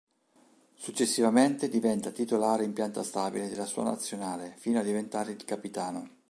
Successivamente, 0.73 1.69
diventa 1.69 2.09
titolare 2.09 2.63
in 2.63 2.73
pianta 2.73 3.03
stabile 3.03 3.47
della 3.49 3.67
sua 3.67 3.83
Nazionale, 3.83 4.55
fino 4.57 4.79
a 4.79 4.83
diventare 4.83 5.31
il 5.33 5.45
capitano. 5.45 6.17